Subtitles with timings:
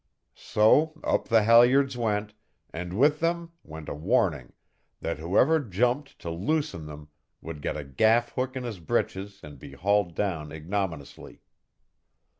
[0.33, 2.33] So up the halyards went,
[2.73, 4.53] and with them went a warning
[4.99, 9.59] that whoever jumped to loosen them would get a gaff hook in his breeches and
[9.59, 11.43] be hauled down ignominiously.